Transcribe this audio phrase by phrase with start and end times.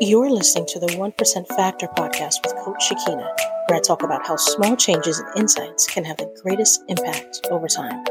[0.00, 3.36] You're listening to the 1% Factor podcast with Coach Shakina,
[3.66, 7.66] where I talk about how small changes and insights can have the greatest impact over
[7.66, 8.04] time.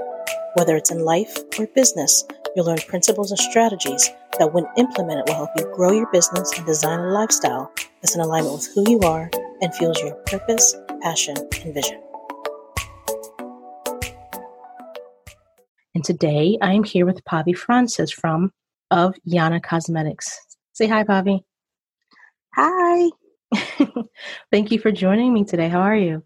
[0.55, 5.35] Whether it's in life or business, you'll learn principles and strategies that, when implemented, will
[5.35, 7.71] help you grow your business and design a lifestyle
[8.01, 9.31] that's in alignment with who you are
[9.61, 12.01] and fuels your purpose, passion, and vision.
[15.95, 18.51] And today I am here with Pavi Francis from
[18.91, 20.37] of Yana Cosmetics.
[20.73, 21.46] Say hi, Pavi.
[22.57, 23.11] Hi.
[24.51, 25.69] Thank you for joining me today.
[25.69, 26.23] How are you?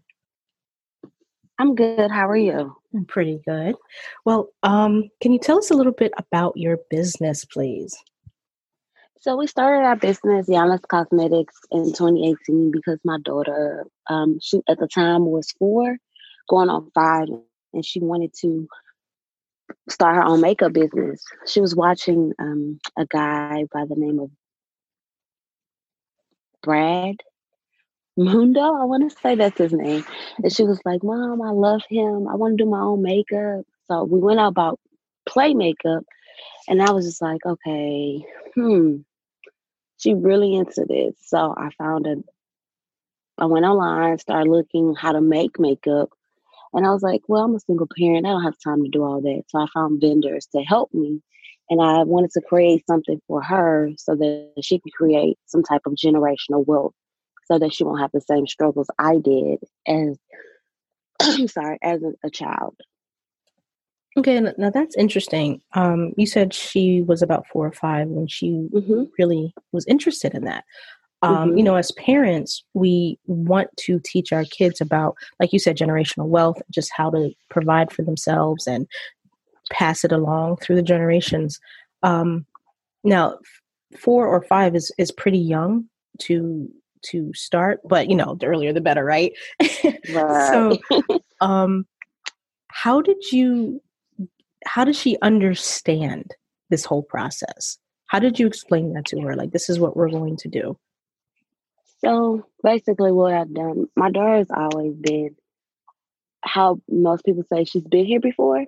[1.58, 2.10] I'm good.
[2.10, 2.74] How are you?
[2.94, 3.74] I'm pretty good.
[4.24, 7.94] Well, um, can you tell us a little bit about your business, please?
[9.20, 14.78] So we started our business, Yana's Cosmetics, in 2018 because my daughter, um, she at
[14.78, 15.98] the time was four,
[16.48, 17.28] going on five,
[17.74, 18.66] and she wanted to
[19.90, 21.22] start her own makeup business.
[21.46, 24.30] She was watching um, a guy by the name of
[26.62, 27.16] Brad
[28.16, 30.04] Mondo, I want to say that's his name.
[30.42, 32.28] And she was like, Mom, I love him.
[32.28, 33.64] I want to do my own makeup.
[33.88, 34.80] So we went out about
[35.26, 36.04] play makeup.
[36.68, 38.96] And I was just like, okay, hmm,
[39.98, 41.14] she really into this.
[41.22, 42.16] So I found a,
[43.38, 46.10] I went online, started looking how to make makeup.
[46.74, 48.26] And I was like, well, I'm a single parent.
[48.26, 49.42] I don't have time to do all that.
[49.48, 51.22] So I found vendors to help me.
[51.72, 55.80] And I wanted to create something for her so that she could create some type
[55.86, 56.92] of generational wealth
[57.46, 60.18] so that she won't have the same struggles I did as
[61.22, 62.76] I'm sorry, as a, a child.
[64.18, 65.62] Okay, now that's interesting.
[65.72, 69.04] Um, you said she was about four or five when she mm-hmm.
[69.18, 70.64] really was interested in that.
[71.22, 71.56] Um, mm-hmm.
[71.56, 76.26] You know, as parents, we want to teach our kids about, like you said, generational
[76.26, 78.86] wealth, just how to provide for themselves and
[79.72, 81.58] pass it along through the generations.
[82.02, 82.46] Um,
[83.02, 83.38] now,
[83.98, 85.88] four or five is is pretty young
[86.20, 86.68] to
[87.06, 89.32] to start, but you know, the earlier the better, right?
[90.10, 90.48] right.
[90.52, 90.78] so,
[91.40, 91.86] um,
[92.68, 93.82] how did you?
[94.64, 96.36] How did she understand
[96.70, 97.78] this whole process?
[98.06, 99.34] How did you explain that to her?
[99.34, 100.78] Like, this is what we're going to do.
[102.00, 105.34] So basically, what I've done, my daughter's always been
[106.42, 108.66] how most people say she's been here before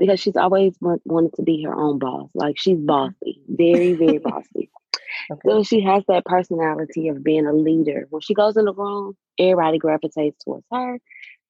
[0.00, 2.30] because she's always want, wanted to be her own boss.
[2.34, 2.86] Like she's mm-hmm.
[2.86, 4.70] bossy, very, very bossy.
[5.30, 5.40] Okay.
[5.44, 8.06] So she has that personality of being a leader.
[8.10, 10.98] When she goes in the room, everybody gravitates towards her.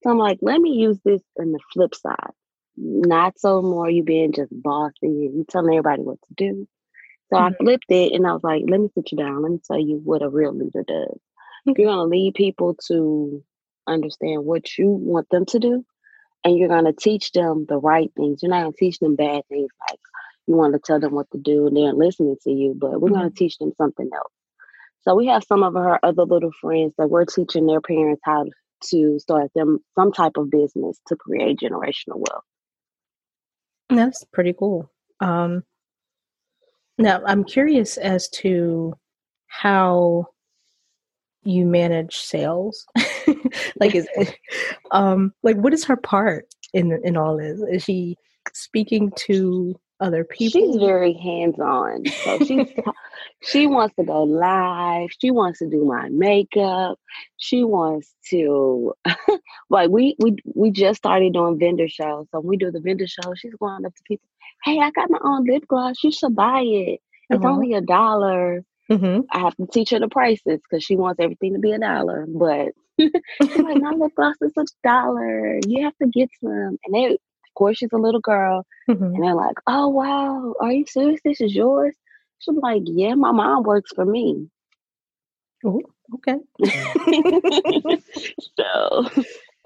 [0.02, 2.32] So I'm like, let me use this in the flip side.
[2.76, 6.68] Not so more you being just bossy and you telling everybody what to do.
[7.32, 7.54] So mm-hmm.
[7.54, 9.42] I flipped it and I was like, let me sit you down.
[9.42, 11.20] Let me tell you what a real leader does.
[11.64, 13.44] You're going to lead people to
[13.86, 15.84] understand what you want them to do
[16.44, 18.42] and you're going to teach them the right things.
[18.42, 20.00] You're not going to teach them bad things like
[20.46, 23.08] you want to tell them what to do and they're listening to you, but we're
[23.08, 23.18] mm-hmm.
[23.18, 24.32] going to teach them something else.
[25.02, 28.46] So we have some of her other little friends that we're teaching their parents how
[28.90, 32.44] to start them some type of business to create generational wealth.
[33.88, 34.90] That's pretty cool.
[35.20, 35.64] Um,
[36.98, 38.94] now I'm curious as to
[39.46, 40.26] how
[41.42, 42.86] you manage sales
[43.80, 44.08] like is
[44.90, 47.60] um like what is her part in in all this?
[47.70, 48.16] Is she
[48.52, 50.60] speaking to other people?
[50.60, 52.06] She's very hands-on.
[52.06, 52.68] So she's
[53.42, 55.10] she wants to go live.
[55.20, 56.98] She wants to do my makeup.
[57.36, 58.94] She wants to
[59.70, 62.26] like we we we just started doing vendor shows.
[62.30, 64.28] So when we do the vendor show she's going up to people
[64.64, 66.02] hey i got my own lip gloss.
[66.02, 67.00] You should buy it.
[67.28, 67.48] It's uh-huh.
[67.48, 68.64] only a dollar.
[68.90, 69.20] Mm-hmm.
[69.30, 72.26] I have to teach her the prices because she wants everything to be a dollar.
[72.28, 75.58] But she's like, my lip gloss is a dollar.
[75.66, 76.78] You have to get some.
[76.84, 77.18] And they, of
[77.54, 78.66] course, she's a little girl.
[78.88, 79.04] Mm-hmm.
[79.04, 80.54] And they're like, oh, wow.
[80.60, 81.20] Are you serious?
[81.24, 81.94] This is yours?
[82.38, 84.48] She's like, yeah, my mom works for me.
[85.64, 85.82] Oh,
[86.14, 86.38] okay.
[88.56, 89.08] so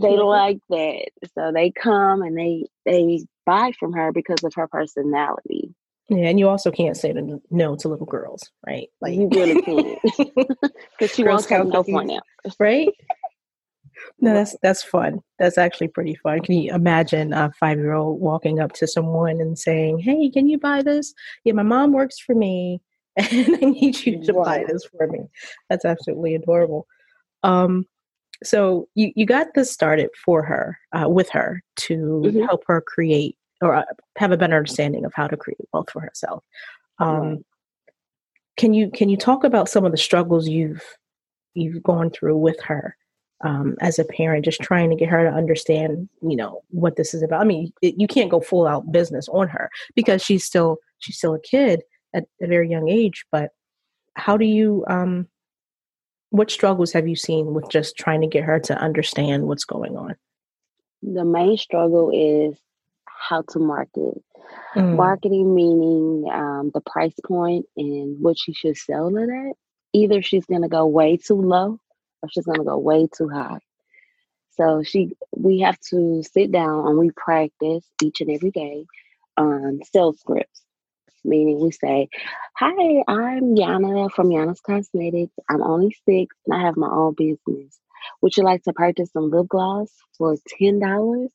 [0.01, 1.09] they like that.
[1.35, 5.75] So they come and they they buy from her because of her personality.
[6.09, 7.15] Yeah, and you also can't say
[7.51, 8.89] no to little girls, right?
[9.01, 9.99] Like you really can't,
[10.99, 12.21] because she won't have no fun now,
[12.59, 12.89] right?
[14.21, 15.21] No, that's that's fun.
[15.39, 16.41] That's actually pretty fun.
[16.41, 20.49] Can you imagine a five year old walking up to someone and saying, "Hey, can
[20.49, 21.13] you buy this?
[21.45, 22.81] Yeah, my mom works for me,
[23.17, 25.21] and I need you to buy this for me."
[25.69, 26.87] That's absolutely adorable.
[27.43, 27.87] Um,
[28.43, 32.43] so you you got this started for her, uh, with her to mm-hmm.
[32.43, 33.85] help her create or uh,
[34.17, 36.45] have a better understanding of how to create wealth for herself.
[36.99, 37.45] Um,
[38.57, 40.85] Can you can you talk about some of the struggles you've
[41.55, 42.97] you've gone through with her
[43.45, 47.13] um, as a parent, just trying to get her to understand, you know, what this
[47.13, 47.43] is about?
[47.43, 51.19] I mean, it, you can't go full out business on her because she's still she's
[51.19, 51.83] still a kid
[52.15, 53.51] at a very young age, but
[54.17, 55.29] how do you um
[56.31, 59.97] what struggles have you seen with just trying to get her to understand what's going
[59.97, 60.17] on?
[61.03, 62.59] The main struggle is
[63.07, 64.15] how to market.
[64.75, 64.97] Mm.
[64.97, 69.55] Marketing meaning um, the price point and what she should sell it at.
[69.93, 71.79] Either she's going to go way too low
[72.25, 73.59] or she's going to go way too high.
[74.53, 78.87] So she, we have to sit down and we practice each and every day
[79.37, 80.63] on sales scripts.
[81.27, 82.11] Meaning we say,
[82.55, 85.33] "Hi, I'm Yana from Yana's Cosmetics.
[85.49, 87.81] I'm only six and I have my own business.
[88.21, 91.31] Would you like to purchase some lip gloss for ten dollars?"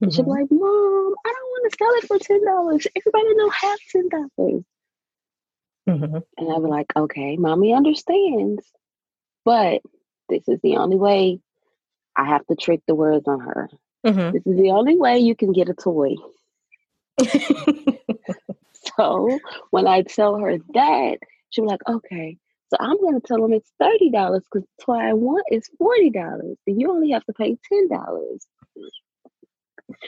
[0.00, 0.16] And mm-hmm.
[0.16, 2.86] she'll be like, Mom, I don't want to sell it for ten dollars.
[2.96, 4.64] Everybody know have ten dollars.
[5.88, 6.16] Mm-hmm.
[6.38, 8.64] And I'll be like, okay, mommy understands.
[9.44, 9.82] But
[10.28, 11.40] this is the only way
[12.16, 13.68] I have to trick the words on her.
[14.06, 14.32] Mm-hmm.
[14.32, 16.14] This is the only way you can get a toy.
[18.98, 19.38] so
[19.70, 21.18] when I tell her that,
[21.50, 22.36] she'll be like, okay,
[22.70, 26.56] so I'm going to tell them it's $30 because the toy I want is $40
[26.66, 28.38] and you only have to pay $10.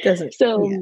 [0.02, 0.80] Doesn't so yeah.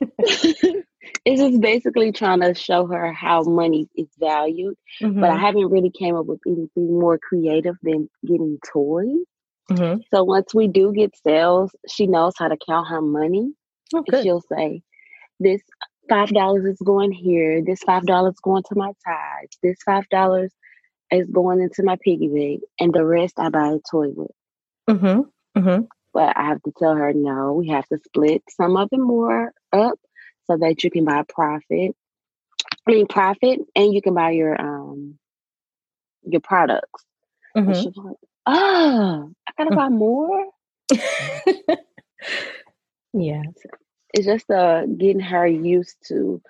[1.24, 4.76] it's just basically trying to show her how money is valued.
[5.02, 5.20] Mm-hmm.
[5.20, 5.44] But I mm-hmm.
[5.44, 9.24] haven't really came up with anything more creative than getting toys.
[9.70, 10.00] Mm-hmm.
[10.12, 13.52] So once we do get sales, she knows how to count her money.
[13.94, 14.82] Oh, she'll say,
[15.40, 15.62] "This
[16.08, 17.62] five dollars is going here.
[17.64, 19.48] This five dollars going to my ties.
[19.62, 20.52] This five dollars
[21.10, 24.30] is going into my piggy bank, and the rest I buy a toy with."
[24.90, 25.58] Mm-hmm.
[25.58, 25.84] Mm-hmm.
[26.12, 29.52] But I have to tell her, no, we have to split some of it more
[29.72, 29.98] up
[30.46, 31.94] so that you can buy profit.
[32.86, 35.18] I mean profit and you can buy your um
[36.24, 37.04] your products.
[37.56, 37.72] Mm-hmm.
[37.72, 39.76] She's like, oh, I gotta mm.
[39.76, 40.46] buy more.
[43.12, 43.42] yeah.
[44.12, 46.42] It's just uh getting her used to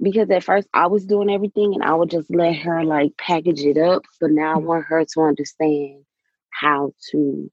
[0.00, 3.60] because at first I was doing everything and I would just let her like package
[3.60, 4.02] it up.
[4.20, 4.64] But now I mm.
[4.64, 6.04] want her to understand
[6.50, 7.50] how to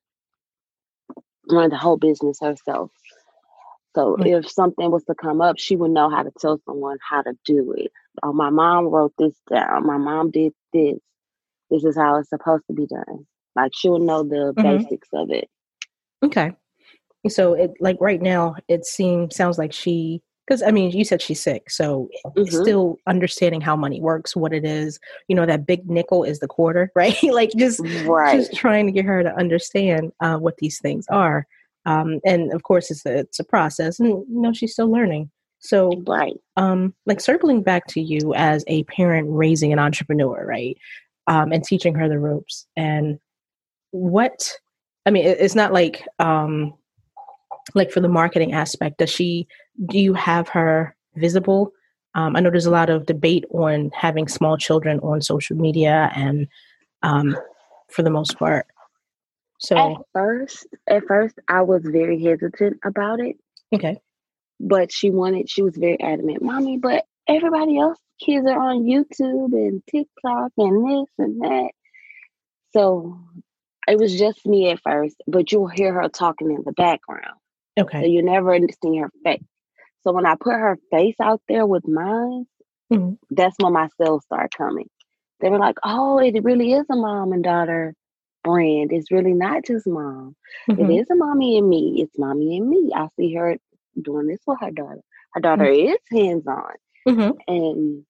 [1.49, 2.91] run the whole business herself.
[3.95, 4.27] So mm-hmm.
[4.27, 7.33] if something was to come up, she would know how to tell someone how to
[7.45, 7.91] do it.
[8.21, 9.87] Oh, my mom wrote this down.
[9.87, 10.99] My mom did this.
[11.71, 13.25] This is how it's supposed to be done.
[13.55, 14.61] Like she'll know the mm-hmm.
[14.61, 15.49] basics of it.
[16.21, 16.53] Okay.
[17.29, 21.21] So it like right now it seems sounds like she because I mean, you said
[21.21, 22.43] she's sick, so mm-hmm.
[22.45, 24.99] still understanding how money works, what it is.
[25.27, 27.17] You know, that big nickel is the quarter, right?
[27.23, 28.37] like just right.
[28.37, 31.47] just trying to get her to understand uh, what these things are.
[31.85, 35.29] Um, and of course, it's a it's a process, and you know, she's still learning.
[35.59, 40.77] So, right, um, like circling back to you as a parent raising an entrepreneur, right,
[41.27, 43.19] um, and teaching her the ropes, and
[43.91, 44.51] what
[45.05, 46.73] I mean, it, it's not like um,
[47.73, 48.99] like for the marketing aspect.
[48.99, 49.47] Does she
[49.87, 51.71] do you have her visible?
[52.15, 56.11] Um, I know there's a lot of debate on having small children on social media,
[56.15, 56.47] and
[57.03, 57.37] um,
[57.89, 58.67] for the most part.
[59.65, 63.35] So at first, at first, I was very hesitant about it.
[63.73, 63.99] Okay,
[64.59, 65.49] but she wanted.
[65.49, 70.89] She was very adamant, "Mommy, but everybody else kids are on YouTube and TikTok and
[70.89, 71.71] this and that."
[72.73, 73.17] So
[73.87, 77.37] it was just me at first, but you'll hear her talking in the background.
[77.79, 78.01] Okay.
[78.01, 79.43] So you never see her face.
[80.03, 82.45] So when I put her face out there with mine,
[82.91, 83.13] mm-hmm.
[83.31, 84.89] that's when my sales start coming.
[85.39, 87.93] They were like, oh, it really is a mom and daughter
[88.45, 88.93] brand.
[88.93, 90.35] It's really not just mom.
[90.69, 90.89] Mm-hmm.
[90.91, 92.01] It is a mommy and me.
[92.01, 92.91] It's mommy and me.
[92.95, 93.57] I see her
[94.01, 95.01] doing this with her daughter.
[95.33, 95.93] Her daughter mm-hmm.
[95.93, 96.73] is hands on.
[97.07, 97.31] Mm-hmm.
[97.47, 98.05] And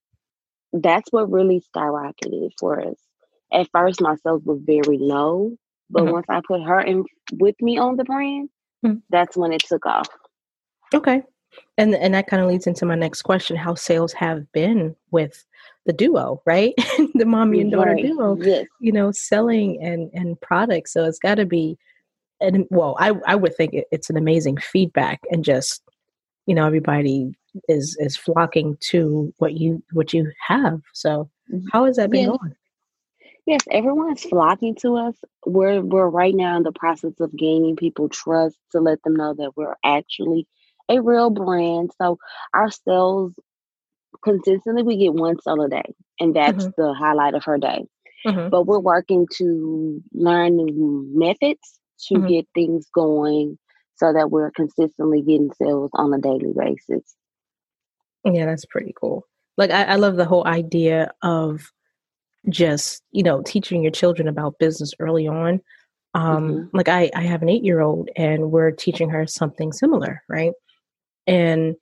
[0.73, 2.97] that's what really skyrocketed for us.
[3.51, 5.57] At first, my sales were very low,
[5.89, 6.11] but mm-hmm.
[6.11, 8.49] once I put her in with me on the brand,
[8.85, 8.97] mm-hmm.
[9.09, 10.09] that's when it took off.
[10.93, 11.23] Okay.
[11.77, 15.45] And and that kind of leads into my next question: How sales have been with
[15.85, 16.73] the duo, right?
[17.13, 18.03] the mommy and daughter right.
[18.03, 18.35] duo.
[18.37, 18.67] Yes.
[18.79, 20.93] You know, selling and and products.
[20.93, 21.77] So it's got to be,
[22.41, 25.83] and well, I I would think it, it's an amazing feedback and just
[26.45, 27.35] you know everybody
[27.69, 30.81] is is flocking to what you what you have.
[30.93, 31.67] So mm-hmm.
[31.71, 32.37] how has that been yes.
[32.37, 32.55] going?
[33.45, 35.15] Yes, everyone's flocking to us.
[35.45, 39.35] We're we're right now in the process of gaining people trust to let them know
[39.35, 40.47] that we're actually
[40.89, 41.91] a real brand.
[42.01, 42.17] So
[42.53, 43.33] our sales
[44.25, 46.81] consistently we get one sale a day, and that's mm-hmm.
[46.81, 47.85] the highlight of her day.
[48.25, 48.49] Mm-hmm.
[48.49, 52.27] But we're working to learn new methods to mm-hmm.
[52.27, 53.57] get things going
[53.95, 57.15] so that we're consistently getting sales on a daily basis.
[58.25, 59.23] Yeah, that's pretty cool.
[59.57, 61.71] Like I, I love the whole idea of
[62.49, 65.61] just, you know, teaching your children about business early on.
[66.13, 66.77] Um, mm-hmm.
[66.77, 70.53] like I, I have an eight year old and we're teaching her something similar, right?
[71.27, 71.75] And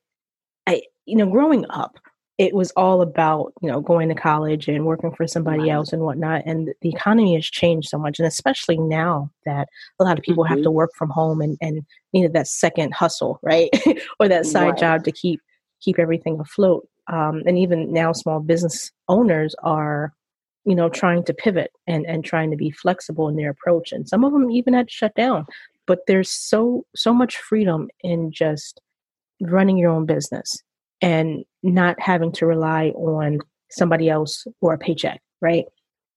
[0.67, 1.99] I, you know, growing up,
[2.37, 6.01] it was all about you know going to college and working for somebody else and
[6.01, 9.67] whatnot and the economy has changed so much and especially now that
[9.99, 10.53] a lot of people mm-hmm.
[10.53, 13.69] have to work from home and and needed that second hustle right
[14.19, 14.77] or that side right.
[14.77, 15.39] job to keep
[15.81, 20.13] keep everything afloat um, and even now small business owners are
[20.65, 24.07] you know trying to pivot and and trying to be flexible in their approach and
[24.07, 25.45] some of them even had to shut down
[25.85, 28.81] but there's so so much freedom in just
[29.41, 30.63] running your own business
[31.03, 33.37] and not having to rely on
[33.69, 35.65] somebody else or a paycheck, right?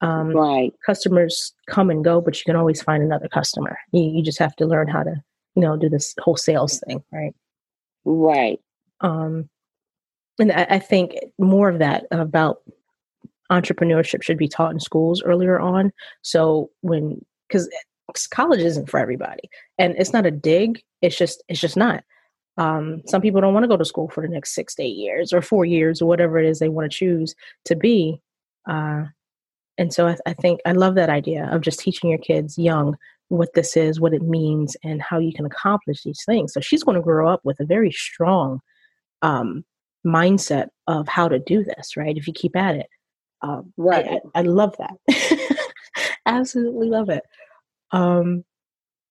[0.01, 0.73] Um, right.
[0.85, 3.77] Customers come and go, but you can always find another customer.
[3.93, 5.15] You, you just have to learn how to,
[5.55, 7.35] you know, do this whole sales thing, right?
[8.05, 8.61] Right.
[9.01, 9.49] Um,
[10.39, 12.63] and I, I think more of that about
[13.51, 15.93] entrepreneurship should be taught in schools earlier on.
[16.23, 17.69] So when, because
[18.31, 20.83] college isn't for everybody, and it's not a dig.
[21.03, 22.05] It's just, it's just not.
[22.59, 24.97] Um, some people don't want to go to school for the next six to eight
[24.97, 27.35] years or four years or whatever it is they want to choose
[27.67, 28.21] to be.
[28.69, 29.05] Uh,
[29.79, 32.97] and so I, I, think I love that idea of just teaching your kids young
[33.29, 36.53] what this is, what it means, and how you can accomplish these things.
[36.53, 38.61] So she's going to grow up with a very strong
[39.23, 39.65] um,
[40.07, 42.17] mindset of how to do this, right?
[42.17, 42.87] If you keep at it.
[43.43, 44.07] Um, right.
[44.07, 45.59] I, I, love that.
[46.27, 47.23] Absolutely love it.
[47.91, 48.45] Um,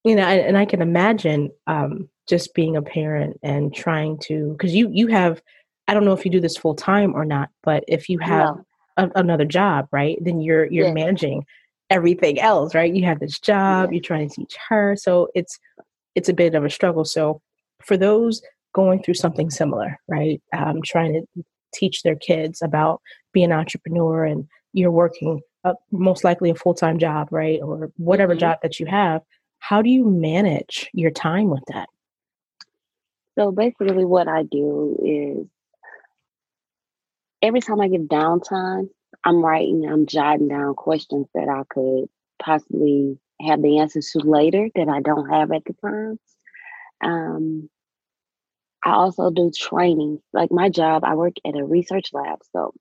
[0.04, 4.74] you know, and I can imagine um, just being a parent and trying to because
[4.74, 5.42] you you have
[5.88, 8.56] i don't know if you do this full time or not but if you have
[8.56, 8.66] no.
[8.98, 10.94] a, another job right then you're you're yes.
[10.94, 11.46] managing
[11.90, 13.94] everything else right you have this job yes.
[13.94, 15.60] you're trying to teach her so it's
[16.16, 17.42] it's a bit of a struggle so
[17.84, 18.42] for those
[18.74, 23.02] going through something similar right um, trying to teach their kids about
[23.34, 28.34] being an entrepreneur and you're working uh, most likely a full-time job right or whatever
[28.34, 28.40] mm-hmm.
[28.40, 29.22] job that you have
[29.60, 31.88] how do you manage your time with that
[33.38, 35.48] so basically, what I do is
[37.42, 38.90] every time I get downtime,
[39.24, 42.06] I'm writing, I'm jotting down questions that I could
[42.42, 46.20] possibly have the answers to later that I don't have at the time.
[47.02, 47.70] Um,
[48.84, 50.22] I also do training.
[50.34, 52.74] Like my job, I work at a research lab, so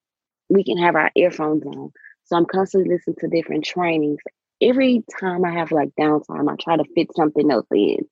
[0.48, 1.92] we can have our earphones on.
[2.24, 4.20] So I'm constantly listening to different trainings.
[4.60, 8.06] Every time I have like downtime, I try to fit something else in.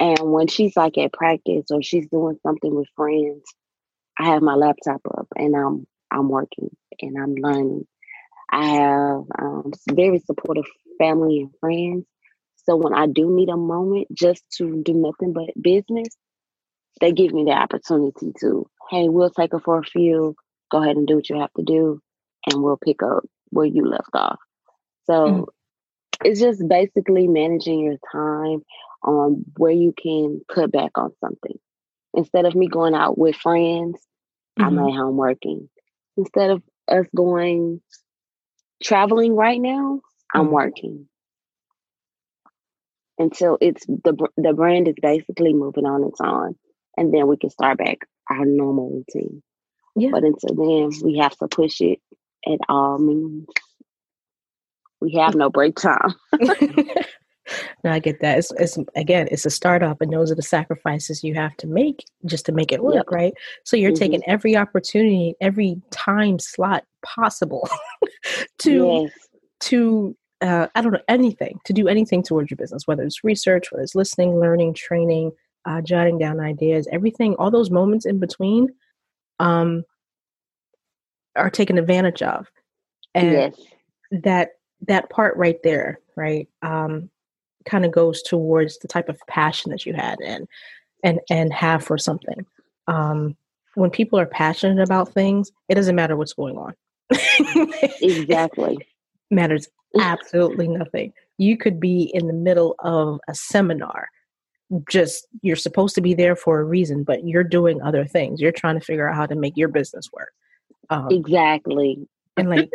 [0.00, 3.44] And when she's like at practice or she's doing something with friends,
[4.18, 7.86] I have my laptop up and I'm I'm working and I'm learning.
[8.50, 10.64] I have um, very supportive
[10.98, 12.06] family and friends.
[12.64, 16.08] So when I do need a moment just to do nothing but business,
[17.00, 20.34] they give me the opportunity to, hey, we'll take her for a few.
[20.70, 22.00] Go ahead and do what you have to do,
[22.46, 24.38] and we'll pick up where you left off.
[25.04, 25.42] So mm-hmm.
[26.24, 28.62] It's just basically managing your time
[29.02, 31.58] on where you can cut back on something.
[32.14, 34.00] Instead of me going out with friends,
[34.58, 34.64] mm-hmm.
[34.64, 35.68] I'm at home working.
[36.16, 37.80] Instead of us going
[38.82, 40.00] traveling right now,
[40.34, 40.52] I'm mm-hmm.
[40.52, 41.06] working
[43.18, 46.56] until it's the the brand is basically moving on its own,
[46.96, 47.98] and then we can start back
[48.28, 49.42] our normal routine.
[49.96, 50.10] Yeah.
[50.12, 52.00] But until then, we have to push it
[52.46, 53.46] at all means.
[55.00, 56.14] We have no break time.
[57.84, 58.38] no, I get that.
[58.38, 62.04] It's, it's again, it's a startup, and those are the sacrifices you have to make
[62.26, 63.06] just to make it work, yep.
[63.10, 63.32] right?
[63.64, 63.98] So you're mm-hmm.
[63.98, 67.68] taking every opportunity, every time slot possible
[68.58, 69.12] to yes.
[69.60, 73.70] to uh, I don't know anything to do anything towards your business, whether it's research,
[73.70, 75.32] whether it's listening, learning, training,
[75.66, 78.68] uh, jotting down ideas, everything, all those moments in between,
[79.38, 79.84] um,
[81.36, 82.46] are taken advantage of,
[83.14, 83.60] and yes.
[84.10, 84.50] that
[84.86, 86.48] that part right there, right?
[86.62, 87.10] Um,
[87.64, 90.48] kind of goes towards the type of passion that you had and
[91.04, 92.46] and and have for something.
[92.86, 93.36] Um,
[93.74, 96.74] when people are passionate about things, it doesn't matter what's going on.
[98.00, 98.78] exactly.
[99.30, 99.68] matters
[99.98, 101.12] absolutely nothing.
[101.38, 104.08] You could be in the middle of a seminar.
[104.88, 108.40] Just you're supposed to be there for a reason, but you're doing other things.
[108.40, 110.32] You're trying to figure out how to make your business work.
[110.90, 112.06] Um, exactly.
[112.36, 112.70] and like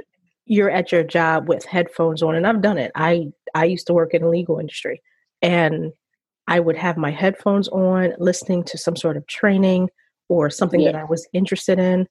[0.46, 2.92] you're at your job with headphones on and I've done it.
[2.96, 5.02] I I used to work in the legal industry
[5.42, 5.92] and
[6.48, 9.90] I would have my headphones on listening to some sort of training
[10.30, 10.92] or something yeah.
[10.92, 12.08] that I was interested in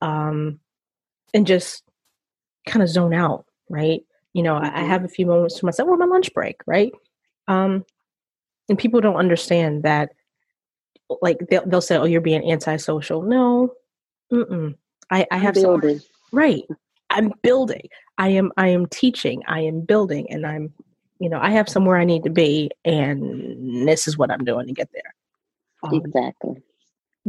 [0.00, 0.58] um
[1.34, 1.82] and just
[2.66, 4.00] kind of zone out, right?
[4.32, 4.76] You know, mm-hmm.
[4.76, 6.92] I, I have a few moments to myself or my lunch break, right?
[7.48, 7.84] Um
[8.68, 10.10] and people don't understand that
[11.20, 13.72] like they'll, they'll say, "Oh, you're being antisocial." No,
[14.32, 14.74] Mm-mm.
[15.10, 15.54] I, I have
[16.32, 16.64] right.
[17.16, 17.88] I'm building.
[18.18, 19.42] I am I am teaching.
[19.46, 20.72] I am building and I'm
[21.18, 24.66] you know, I have somewhere I need to be and this is what I'm doing
[24.66, 25.14] to get there.
[25.82, 26.62] Um, exactly.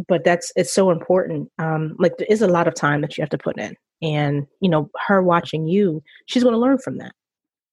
[0.08, 3.22] but that's it's so important um like there is a lot of time that you
[3.22, 6.98] have to put in and you know her watching you she's going to learn from
[6.98, 7.13] that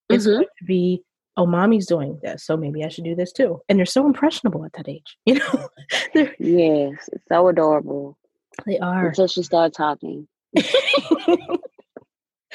[0.09, 0.35] it's mm-hmm.
[0.35, 1.03] going to be
[1.37, 4.65] oh mommy's doing this so maybe i should do this too and they're so impressionable
[4.65, 5.69] at that age you know
[6.39, 8.19] yes it's so adorable
[8.67, 10.27] they are until she starts talking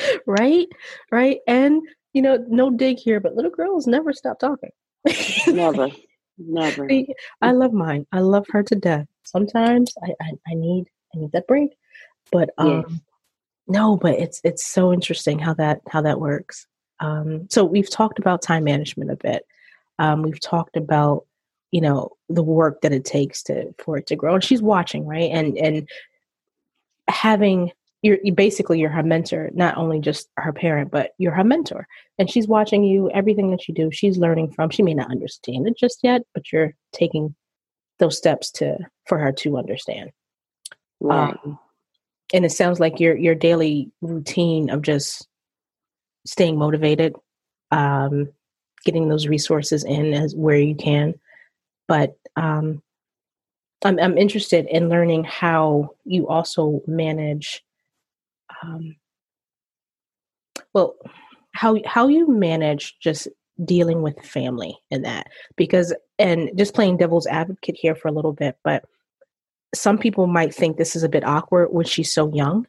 [0.25, 0.67] right?
[1.11, 1.39] Right?
[1.47, 1.81] And
[2.13, 4.71] you know no dig here but little girls never stop talking.
[5.47, 5.89] Never.
[6.41, 6.89] Never.
[7.41, 8.07] I love mine.
[8.13, 9.07] I love her to death.
[9.25, 11.71] Sometimes i i, I need i need that break
[12.31, 12.99] but um yes.
[13.67, 16.65] no but it's it's so interesting how that how that works.
[17.01, 19.45] Um, so we've talked about time management a bit.
[19.99, 21.25] Um, we've talked about
[21.71, 25.05] you know the work that it takes to for it to grow, and she's watching,
[25.05, 25.29] right?
[25.31, 25.89] And and
[27.07, 31.43] having you're you basically you're her mentor, not only just her parent, but you're her
[31.43, 31.87] mentor,
[32.17, 33.09] and she's watching you.
[33.11, 34.69] Everything that you do, she's learning from.
[34.69, 37.35] She may not understand it just yet, but you're taking
[37.99, 38.77] those steps to
[39.07, 40.11] for her to understand.
[41.01, 41.35] Right.
[41.45, 41.59] Um,
[42.33, 45.27] and it sounds like your your daily routine of just
[46.25, 47.15] staying motivated,
[47.71, 48.29] um,
[48.85, 51.15] getting those resources in as where you can.
[51.87, 52.81] But um,
[53.83, 57.63] I'm, I'm interested in learning how you also manage.
[58.63, 58.95] Um,
[60.73, 60.95] well,
[61.53, 63.27] how how you manage just
[63.65, 68.33] dealing with family in that because and just playing devil's advocate here for a little
[68.33, 68.85] bit, but
[69.73, 72.65] some people might think this is a bit awkward when she's so young.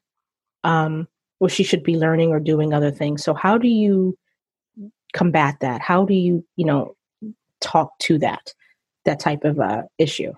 [0.65, 1.09] Um,
[1.41, 3.25] or she should be learning or doing other things.
[3.25, 4.17] So how do you
[5.13, 5.81] combat that?
[5.81, 6.97] How do you, you know,
[7.61, 8.55] talk to that
[9.07, 10.33] that type of uh, issue?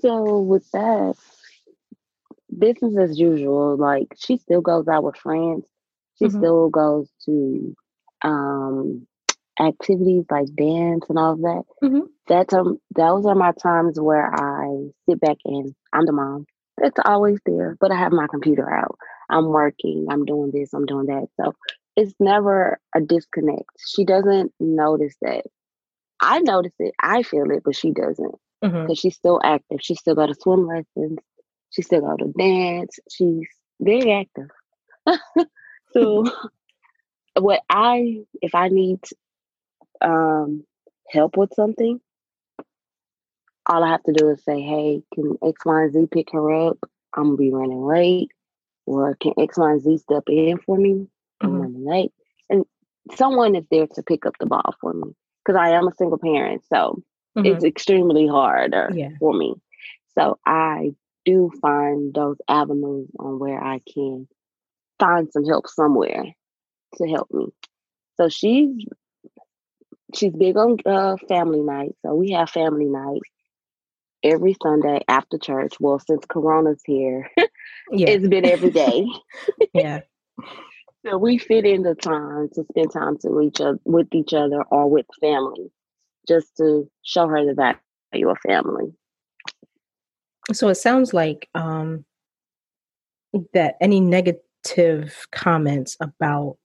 [0.00, 1.14] So with that,
[2.60, 3.76] business as usual.
[3.76, 5.64] Like she still goes out with friends.
[6.18, 6.38] She mm-hmm.
[6.38, 7.74] still goes to
[8.22, 9.06] um,
[9.58, 11.62] activities like dance and all of that.
[11.82, 12.06] Mm-hmm.
[12.28, 16.46] That's um, those are my times where I sit back and I'm the mom
[16.80, 18.96] it's always there, but I have my computer out.
[19.28, 21.28] I'm working, I'm doing this, I'm doing that.
[21.40, 21.54] So
[21.96, 23.70] it's never a disconnect.
[23.86, 25.44] She doesn't notice that.
[26.20, 28.34] I notice it, I feel it, but she doesn't.
[28.60, 28.92] Because mm-hmm.
[28.92, 29.78] she's still active.
[29.80, 31.18] She still got to swim lessons.
[31.70, 32.98] She still go to dance.
[33.10, 33.48] She's
[33.80, 34.50] very active.
[35.92, 36.24] so
[37.38, 39.00] what I if I need
[40.00, 40.64] um
[41.08, 42.00] help with something,
[43.66, 46.68] all I have to do is say, hey, can X, Y, and Z pick her
[46.68, 46.78] up?
[47.14, 48.30] I'm gonna be running late.
[48.86, 51.06] Or can X, Y, and Z step in for me?
[51.40, 51.60] I'm mm-hmm.
[51.60, 52.12] running late.
[52.48, 52.64] And
[53.14, 55.14] someone is there to pick up the ball for me.
[55.44, 56.62] Because I am a single parent.
[56.68, 57.02] So
[57.36, 57.46] mm-hmm.
[57.46, 59.10] it's extremely hard yeah.
[59.18, 59.54] for me.
[60.18, 64.28] So I do find those avenues on where I can
[64.98, 66.24] find some help somewhere
[66.96, 67.46] to help me.
[68.16, 68.84] So she's
[70.14, 71.94] she's big on uh, family night.
[72.04, 73.20] So we have family night
[74.22, 75.74] every Sunday after church.
[75.80, 77.30] Well, since Corona's here,
[77.90, 78.10] yeah.
[78.10, 79.06] it's been every day.
[79.74, 80.00] yeah.
[81.06, 84.62] So we fit in the time to spend time to each other with each other
[84.70, 85.72] or with family,
[86.28, 88.92] just to show her the value of family.
[90.52, 92.04] So it sounds like um,
[93.54, 96.56] that any negative comments about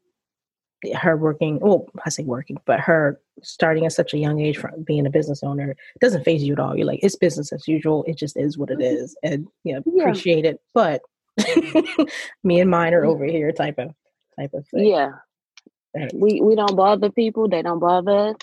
[0.94, 4.84] her working well i say working but her starting at such a young age from
[4.84, 8.04] being a business owner doesn't phase you at all you're like it's business as usual
[8.08, 9.06] it just is what it mm-hmm.
[9.24, 10.04] and you know yeah.
[10.04, 11.02] appreciate it but
[12.44, 13.92] me and mine are over here type of
[14.38, 15.12] type of thing yeah
[16.14, 18.36] we we don't bother people they don't bother us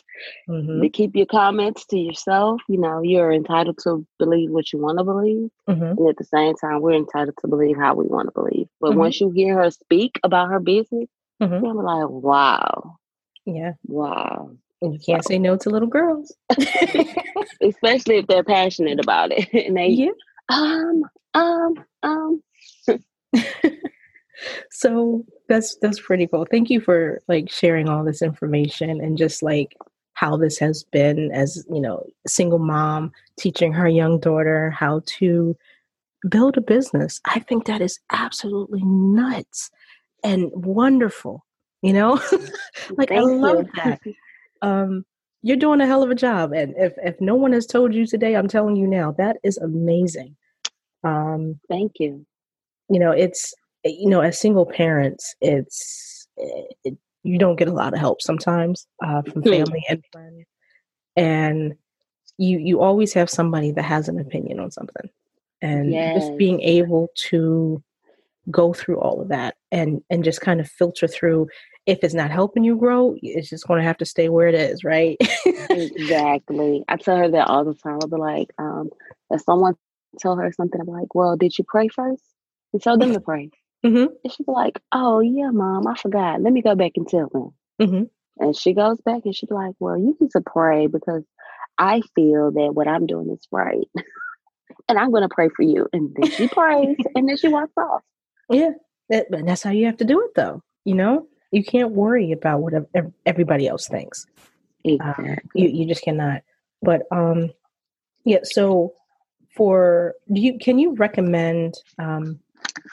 [0.48, 0.86] mm-hmm.
[0.88, 5.04] keep your comments to yourself you know you're entitled to believe what you want to
[5.04, 5.82] believe mm-hmm.
[5.82, 8.90] and at the same time we're entitled to believe how we want to believe but
[8.90, 9.00] mm-hmm.
[9.00, 11.08] once you hear her speak about her business
[11.42, 11.66] Mm-hmm.
[11.66, 12.98] I'm like, wow.
[13.44, 13.72] Yeah.
[13.86, 14.52] Wow.
[14.80, 16.34] And you can't say no to little girls.
[17.60, 19.48] Especially if they're passionate about it.
[19.66, 20.10] And they yeah.
[20.48, 21.02] um,
[21.34, 22.42] um, um.
[24.70, 26.46] so that's that's pretty cool.
[26.50, 29.76] Thank you for like sharing all this information and just like
[30.14, 35.56] how this has been as, you know, single mom teaching her young daughter how to
[36.28, 37.20] build a business.
[37.24, 39.70] I think that is absolutely nuts
[40.22, 41.44] and wonderful
[41.82, 42.12] you know
[42.96, 43.72] like Thank i love you.
[43.76, 44.00] that
[44.62, 45.04] um
[45.42, 48.06] you're doing a hell of a job and if if no one has told you
[48.06, 50.36] today i'm telling you now that is amazing
[51.04, 52.24] um thank you
[52.88, 57.92] you know it's you know as single parents it's it, you don't get a lot
[57.92, 59.50] of help sometimes uh, from hmm.
[59.50, 60.44] family and friends
[61.16, 61.74] and
[62.38, 65.10] you you always have somebody that has an opinion on something
[65.60, 66.20] and yes.
[66.20, 67.82] just being able to
[68.50, 71.46] go through all of that and and just kind of filter through
[71.86, 74.54] if it's not helping you grow, it's just going to have to stay where it
[74.54, 75.16] is, right?
[75.70, 76.84] exactly.
[76.88, 77.98] I tell her that all the time.
[78.00, 78.90] I'll be like, um,
[79.30, 79.74] if someone
[80.18, 82.22] tell her something, I'm like, well, did you pray first?
[82.72, 83.50] And tell them to pray.
[83.84, 84.14] Mm-hmm.
[84.22, 86.40] And she's like, oh, yeah, mom, I forgot.
[86.40, 87.54] Let me go back and tell them.
[87.80, 88.44] Mm-hmm.
[88.44, 91.24] And she goes back and she's like, well, you need to pray because
[91.78, 93.88] I feel that what I'm doing is right.
[94.88, 95.88] and I'm going to pray for you.
[95.92, 98.02] And then she prays and then she walks off.
[98.50, 98.70] Yeah.
[99.08, 100.62] That, but that's how you have to do it, though.
[100.84, 102.72] You know, you can't worry about what
[103.26, 104.26] everybody else thinks.
[104.84, 105.30] Exactly.
[105.30, 106.42] Um, you you just cannot.
[106.80, 107.50] But um,
[108.24, 108.40] yeah.
[108.42, 108.94] So
[109.54, 112.40] for do you can you recommend um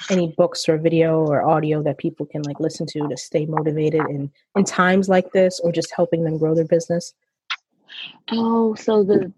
[0.10, 4.02] any books or video or audio that people can like listen to to stay motivated
[4.10, 7.14] in in times like this, or just helping them grow their business?
[8.32, 9.34] Oh, so the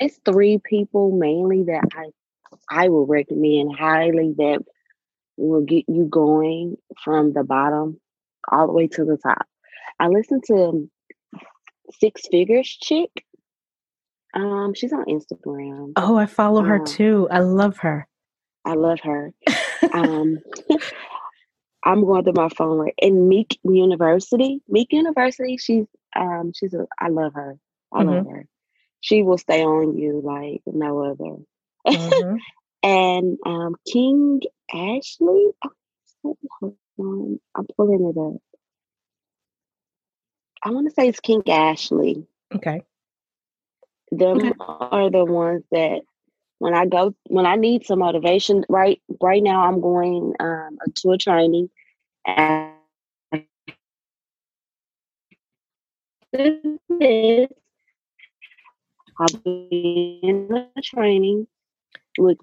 [0.00, 2.10] it's three people mainly that I
[2.70, 4.64] I will recommend highly that
[5.36, 8.00] will get you going from the bottom
[8.50, 9.46] all the way to the top.
[9.98, 10.90] I listen to
[11.98, 13.10] Six Figures Chick.
[14.34, 15.92] Um, she's on Instagram.
[15.96, 17.28] Oh, I follow um, her too.
[17.30, 18.08] I love her.
[18.64, 19.32] I love her.
[19.92, 20.38] um,
[21.84, 22.94] I'm going through my phone right.
[22.98, 25.56] in Meek University, Meek University.
[25.56, 26.86] She's um, she's a.
[26.98, 27.56] I love her.
[27.92, 28.08] I mm-hmm.
[28.08, 28.46] love her.
[29.00, 31.36] She will stay on you like no other.
[31.84, 32.36] Mm-hmm.
[32.84, 34.40] and um, King
[34.72, 35.48] Ashley.
[36.24, 36.36] Oh,
[37.56, 38.40] I'm pulling it up.
[40.62, 42.24] I want to say it's King Ashley.
[42.54, 42.82] Okay.
[44.12, 44.52] Them okay.
[44.60, 46.02] are the ones that
[46.62, 48.64] when I go when I need some motivation.
[48.68, 51.70] Right, right now I'm going um, to a training,
[52.24, 52.70] and
[56.32, 57.48] this
[59.18, 61.48] I'll be in a training
[62.16, 62.38] with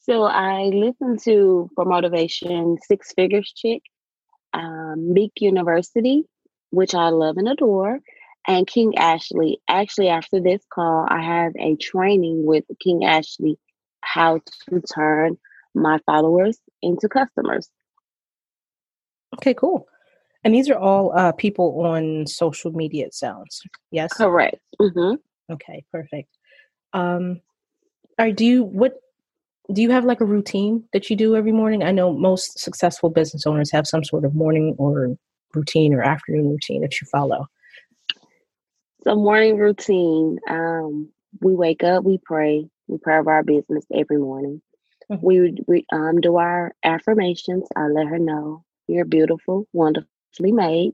[0.00, 3.82] So I listen to for motivation Six Figures Chick,
[4.54, 6.24] um, Meek University,
[6.70, 8.00] which I love and adore,
[8.48, 9.60] and King Ashley.
[9.68, 13.58] Actually, after this call, I have a training with King Ashley
[14.00, 15.36] how to turn
[15.74, 17.68] my followers into customers.
[19.34, 19.86] Okay, cool.
[20.42, 23.60] And these are all uh, people on social media, it sounds.
[23.90, 24.12] Yes?
[24.14, 24.56] Correct.
[24.80, 25.16] Mm-hmm.
[25.52, 26.28] Okay, perfect.
[26.94, 27.40] Um,
[28.18, 28.94] all right, do you, what,
[29.72, 31.82] do you have like a routine that you do every morning?
[31.82, 35.16] I know most successful business owners have some sort of morning or
[35.54, 37.46] routine or afternoon routine that you follow.
[39.04, 44.18] So morning routine, um, we wake up, we pray, we pray over our business every
[44.18, 44.60] morning.
[45.10, 45.24] Mm-hmm.
[45.24, 47.68] We we um, do our affirmations.
[47.76, 50.92] I let her know you're beautiful, wonderfully made.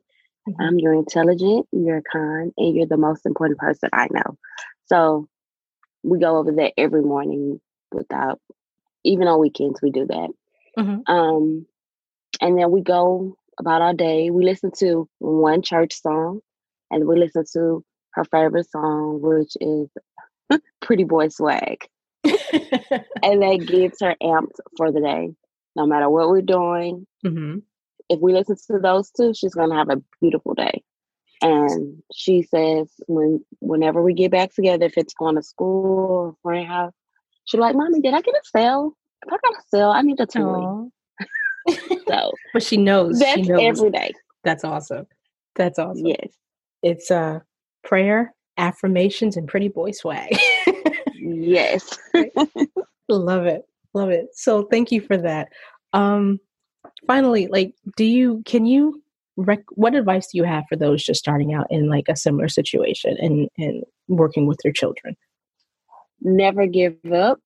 [0.48, 0.60] Mm-hmm.
[0.60, 4.36] Um, you're intelligent, you're kind, and you're the most important person I know.
[4.86, 5.28] So
[6.02, 8.40] we go over that every morning without
[9.04, 10.30] even on weekends we do that.
[10.78, 11.12] Mm-hmm.
[11.12, 11.66] Um,
[12.40, 14.30] and then we go about our day.
[14.30, 16.40] We listen to one church song,
[16.90, 17.84] and we listen to
[18.14, 19.88] her favorite song, which is
[20.80, 21.86] "Pretty Boy Swag,"
[22.24, 25.34] and that gets her amped for the day.
[25.76, 27.58] No matter what we're doing, mm-hmm.
[28.08, 30.82] if we listen to those two, she's gonna have a beautiful day.
[31.42, 36.36] And she says, when whenever we get back together, if it's going to school or
[36.42, 36.94] friend house,
[37.44, 38.96] She's like, Mommy, did I get a sale?
[39.26, 40.88] If I got a sale, I need a toy.
[42.08, 43.18] so But she knows.
[43.18, 43.60] That's she knows.
[43.60, 44.12] every day.
[44.42, 45.06] That's awesome.
[45.54, 46.06] That's awesome.
[46.06, 46.32] Yes.
[46.82, 47.40] It's uh
[47.84, 50.36] prayer, affirmations, and pretty boy swag.
[51.14, 51.98] yes.
[53.08, 53.62] Love it.
[53.92, 54.28] Love it.
[54.32, 55.48] So thank you for that.
[55.92, 56.40] Um
[57.06, 59.02] finally, like do you can you
[59.36, 62.48] rec- what advice do you have for those just starting out in like a similar
[62.48, 65.16] situation and and working with their children?
[66.24, 67.38] never give up,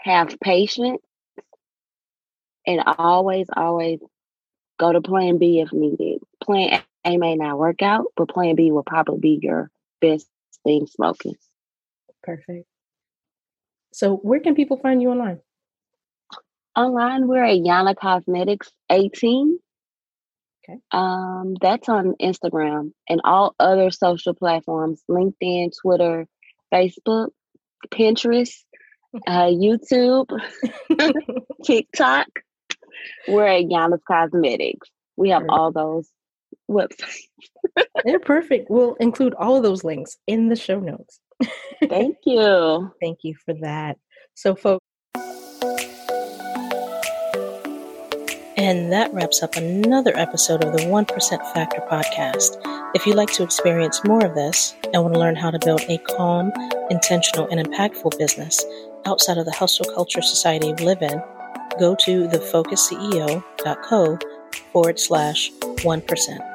[0.00, 1.00] have patience,
[2.66, 4.00] and always, always
[4.78, 6.20] go to plan B if needed.
[6.42, 10.28] Plan A may not work out, but plan B will probably be your best
[10.64, 11.34] thing smoking.
[12.22, 12.66] Perfect.
[13.92, 15.40] So, where can people find you online?
[16.76, 19.58] Online, we're at Yana Cosmetics 18.
[20.64, 20.78] Okay.
[20.92, 26.26] Um, that's on Instagram and all other social platforms LinkedIn, Twitter,
[26.72, 27.30] Facebook.
[27.90, 28.54] Pinterest,
[29.26, 30.26] uh, YouTube,
[31.64, 32.28] TikTok.
[33.28, 34.88] We're at Yana's Cosmetics.
[35.16, 36.08] We have all those
[36.70, 37.22] websites.
[38.04, 38.70] They're perfect.
[38.70, 41.20] We'll include all of those links in the show notes.
[41.88, 42.92] Thank you.
[43.00, 43.98] Thank you for that.
[44.34, 44.82] So, folks,
[48.62, 52.60] And that wraps up another episode of the 1% Factor podcast.
[52.94, 55.80] If you'd like to experience more of this and want to learn how to build
[55.88, 56.52] a calm,
[56.88, 58.64] intentional, and impactful business
[59.04, 61.20] outside of the hustle culture society we live in,
[61.80, 64.18] go to thefocusceo.co
[64.72, 66.51] forward slash 1%.